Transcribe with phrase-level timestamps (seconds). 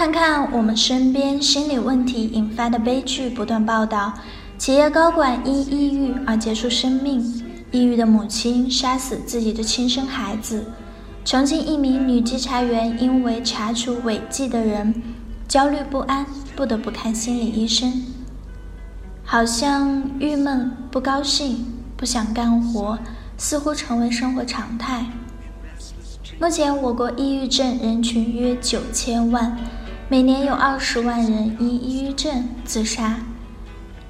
[0.00, 4.14] 看看我们身边心理问题引发的悲剧不断报道：
[4.56, 7.20] 企业高管因抑郁而结束生命；
[7.70, 10.60] 抑郁的母亲杀死自己的亲生孩子；
[11.22, 15.02] 重庆一名女稽查员因为查处违纪的人
[15.46, 16.24] 焦虑不安，
[16.56, 17.92] 不得不看心理医生。
[19.22, 21.66] 好像郁闷、不高兴、
[21.98, 22.98] 不想干活，
[23.36, 25.04] 似乎成为生活常态。
[26.40, 29.58] 目前，我国抑郁症人群约九千万。
[30.10, 33.20] 每年有二十万人因抑郁症自杀，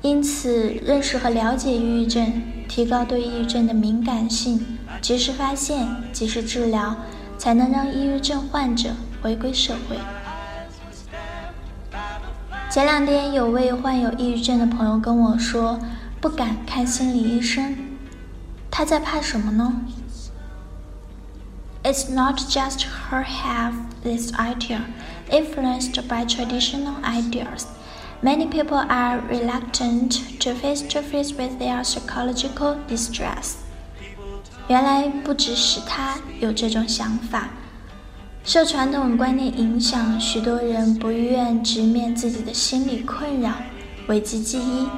[0.00, 6.94] 因此认识和了解抑郁症，提高对抑郁症的敏感性，及时发现、及时治疗，
[7.36, 8.90] 才能让抑郁症患者
[9.20, 9.98] 回归社会。
[12.70, 15.80] 前两天有位患有抑郁症的朋友跟我说，
[16.20, 17.76] 不敢看心理医生，
[18.70, 19.80] 他在怕什么呢
[21.82, 23.72] ？It's not just her have
[24.04, 24.82] this idea,
[25.30, 27.66] influenced by traditional ideas.
[28.20, 33.54] Many people are reluctant to face to face with their psychological distress.
[34.68, 37.48] 原来不只是他有这种想法，
[38.44, 43.52] 受传统观念影响，许多人不愿直面自己的心理困扰，
[44.06, 44.88] 讳疾忌医。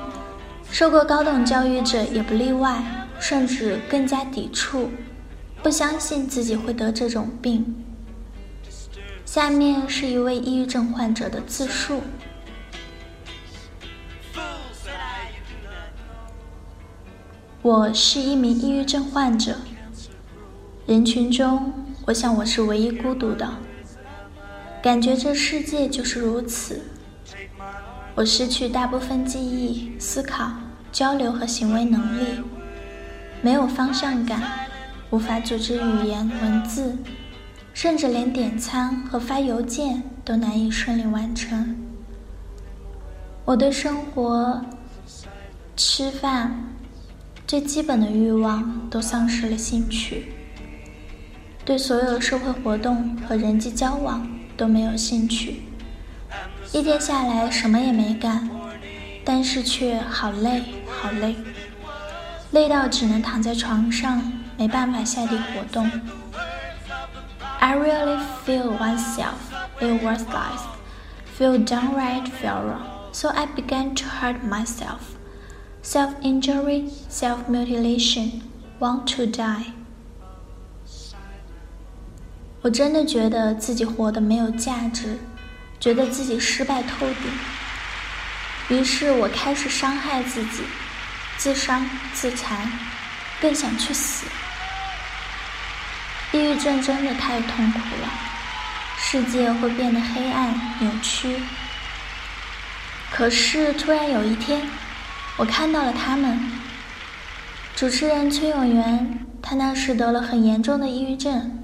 [0.70, 2.82] 受过高等教育者也不例外，
[3.18, 4.90] 甚至更加抵触。
[5.62, 7.84] 不相信自己会得这种病。
[9.32, 12.02] 下面是一位抑郁症患者的自述：
[17.62, 19.58] 我是一名抑郁症患者，
[20.84, 21.72] 人群中，
[22.06, 23.48] 我想我是唯一孤独的，
[24.82, 26.82] 感觉这世界就是如此。
[28.16, 30.50] 我失去大部分记忆、思考、
[30.90, 32.42] 交流和行为能力，
[33.42, 34.66] 没有方向感。
[35.10, 36.96] 无法组织语言文字，
[37.82, 41.74] 甚至连点餐和发邮件都难以顺利完成。
[43.46, 44.62] 我对生活、
[45.78, 46.54] 吃饭
[47.46, 50.26] 最基本的欲望都丧失了兴趣，
[51.64, 55.62] 对所有社会活动和人际交往都没有兴趣。
[56.74, 58.46] 一天下来什么也没干，
[59.24, 61.34] 但是却好累好累，
[62.50, 64.22] 累到只能躺在床上。
[64.58, 65.90] 没办法下地活动。
[67.59, 70.61] I really feel oneself is worthless,
[71.37, 72.79] feel downright failure,
[73.11, 75.15] so I began to hurt myself.
[75.83, 78.41] Self-injury, self-mutilation,
[78.79, 79.73] want to die.
[82.61, 85.19] 我真的觉得自己活得没有价值，
[85.79, 88.77] 觉得自己失败透顶。
[88.77, 90.63] 于是我开始伤害自己，
[91.37, 92.71] 自伤自残，
[93.39, 94.25] 更想去死。
[96.32, 98.08] 抑郁症真的太痛苦了，
[98.96, 101.36] 世界会变得黑暗扭曲。
[103.10, 104.62] 可是突然有一天，
[105.36, 106.40] 我看到了他们。
[107.74, 111.58] 主持人崔永元，他那时得了很严重的抑郁症，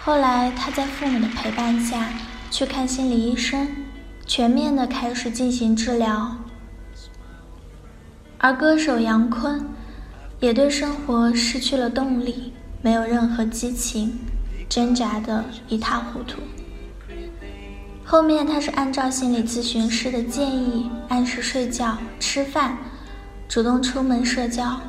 [0.00, 2.08] 后来他在父母的陪伴下
[2.50, 3.68] 去看心理医生，
[4.26, 6.36] 全面的开始进行治疗。
[8.36, 9.66] 而歌手杨坤，
[10.40, 12.52] 也对生活失去了动力。
[12.80, 14.18] 没有任何激情，
[14.68, 16.40] 挣扎的一塌糊涂。
[18.04, 22.78] 后面他是按照心理咨询师的建议，按时睡觉、吃饭，
[23.48, 24.80] 主动出门社交，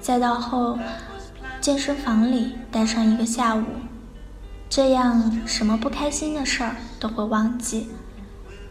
[0.00, 0.78] 再到后
[1.60, 3.64] 健身房里待上一个下午，
[4.68, 7.88] 这样什么不开心的事儿都会忘记，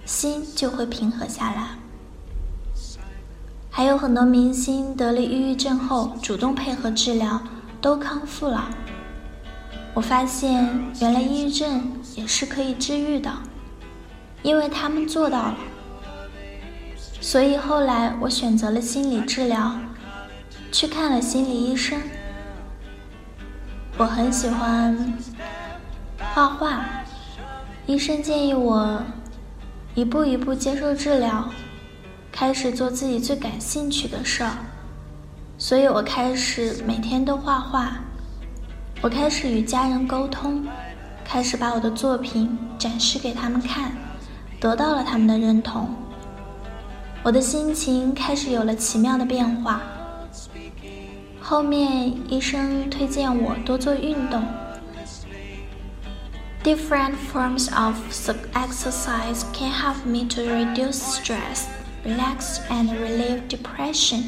[0.06, 1.70] 心就会平和下来。
[3.72, 7.42] 还有很多明星得了抑郁症后，主动配合治疗。
[7.88, 8.70] 都康复了。
[9.94, 13.32] 我发现，原来抑郁症也是可以治愈的，
[14.44, 15.56] 因为他们做到了。
[17.22, 19.72] 所以后来我选择了心理治疗，
[20.70, 21.98] 去看了心理医生。
[23.98, 25.14] 我很喜欢
[26.34, 26.84] 画画，
[27.86, 29.02] 医生建议我
[29.96, 31.48] 一步一步接受治疗，
[32.34, 34.58] 开始做自己最感兴趣的事儿。
[35.60, 37.94] 所以我开始每天都画画，
[39.02, 40.64] 我开始与家人沟通，
[41.26, 43.92] 开始把我的作品展示给他们看，
[44.60, 45.90] 得到了他们的认同。
[47.24, 49.82] 我的心情开始有了奇妙的变化。
[51.42, 54.44] 后面医生推荐我多做运动。
[56.64, 57.96] Different forms of
[58.54, 61.64] exercise can help me to reduce stress,
[62.06, 64.24] relax, and relieve depression.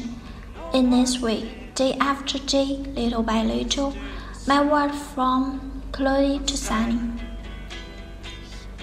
[0.72, 3.92] In this way, day after day, little by little,
[4.46, 5.58] my world from
[5.90, 6.96] cloudy to sunny.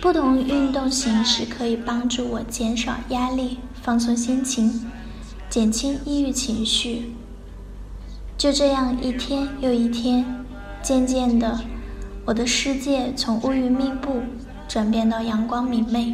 [0.01, 4.85] 不同运动形式可以帮助我减少压力、放松心情、
[5.49, 7.13] 减轻抑郁情绪。
[8.37, 10.25] 就这样一天又一天，
[10.83, 11.61] 渐渐的，
[12.25, 14.21] 我的世界从乌云密布
[14.67, 16.13] 转变到阳光明媚。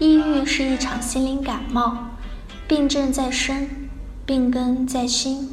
[0.00, 1.94] 抑郁是一场心灵感冒，
[2.66, 3.68] 病症在身，
[4.24, 5.46] 病根在心。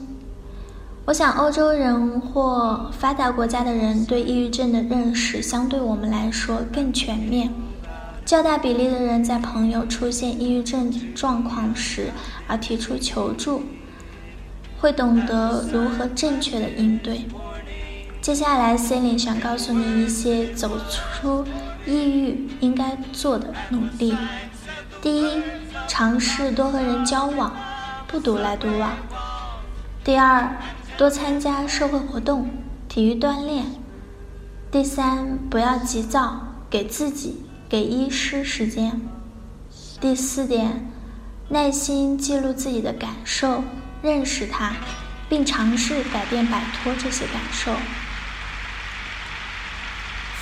[1.04, 7.52] 我想，欧洲人或发达国家的人对抑郁症的认识，相对我们来说更全面。
[8.24, 12.12] 较大比例的人在朋友出现抑郁症状况时
[12.48, 13.64] 而提出求助，
[14.80, 17.26] 会懂得如何正确的应对。
[18.22, 21.46] 接下来，Celine 想告诉你一些走出
[21.86, 24.16] 抑郁应该做的努力。
[25.02, 25.42] 第一，
[25.88, 27.56] 尝试多和人交往，
[28.08, 28.92] 不独来独往。
[30.04, 30.58] 第二，
[30.98, 32.50] 多参加社会活动、
[32.90, 33.66] 体育锻炼。
[34.70, 37.44] 第三，不要急躁，给自己。
[37.70, 39.02] 给医师时间。
[40.00, 40.90] 第四点，
[41.50, 43.62] 耐心记录自己的感受，
[44.02, 44.72] 认识它，
[45.30, 47.76] 并尝试改变、摆脱这些感受。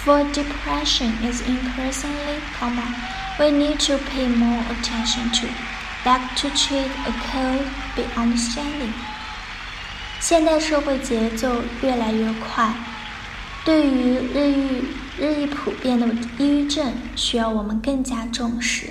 [0.03, 2.93] For depression is increasingly common,
[3.39, 5.47] we need to pay more attention to,
[6.03, 7.63] like to treat a cold
[7.95, 8.93] be understanding.
[10.19, 12.73] 现代社会节奏越来越快，
[13.63, 14.83] 对于日益
[15.17, 18.87] 日益普遍的抑郁症需要我们更加重视，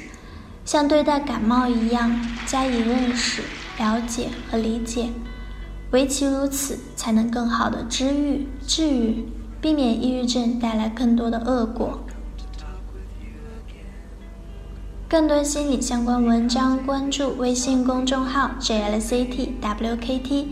[0.65, 3.43] 像对待感冒一样加以认识、
[3.79, 5.11] 了解和理解。
[5.95, 9.29] 唯其如此，才能更好的治愈、治愈，
[9.61, 12.01] 避免抑郁症带来更多的恶果。
[15.09, 20.47] 更多心理相关文章，关注微信公众号 JLCTWKT，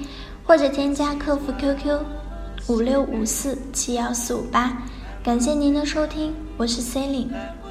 [0.44, 1.98] 或者添加客服 QQ
[2.68, 4.84] 五六五四七幺四五八。
[5.24, 7.61] 感谢您的收听，我是 C e l i n e